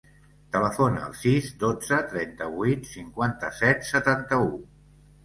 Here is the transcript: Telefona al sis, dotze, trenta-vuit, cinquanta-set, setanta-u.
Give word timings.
Telefona 0.53 1.01
al 1.07 1.11
sis, 1.19 1.51
dotze, 1.63 1.99
trenta-vuit, 2.13 2.87
cinquanta-set, 2.95 3.85
setanta-u. 3.91 4.49